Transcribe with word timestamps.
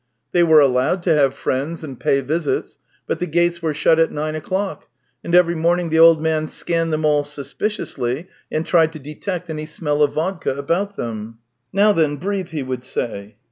They 0.31 0.41
were 0.41 0.59
allowed 0.61 1.03
to 1.03 1.13
have 1.13 1.35
friends 1.35 1.83
and 1.83 1.99
pa}' 1.99 2.21
visits, 2.21 2.79
but 3.05 3.19
the 3.19 3.27
gates 3.27 3.61
were 3.61 3.71
shut 3.71 3.99
at 3.99 4.11
nine 4.11 4.33
o'clock, 4.33 4.87
and 5.23 5.35
every 5.35 5.53
morning 5.53 5.89
the 5.91 5.99
old 5.99 6.19
man 6.19 6.47
scanned 6.47 6.91
them 6.91 7.05
all 7.05 7.23
suspiciously, 7.23 8.27
and 8.51 8.65
tried 8.65 8.93
to 8.93 8.97
detect 8.99 9.47
any 9.47 9.67
smell 9.67 10.01
of 10.01 10.13
vodka 10.13 10.55
about 10.57 10.95
them:" 10.95 11.37
Now 11.71 11.91
then, 11.93 12.15
breathe," 12.15 12.47
he 12.49 12.63
would 12.63 12.83
say. 12.83 13.35